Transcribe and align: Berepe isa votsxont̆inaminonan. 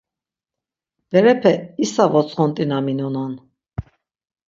Berepe 1.11 1.53
isa 1.85 2.03
votsxont̆inaminonan. 2.13 3.33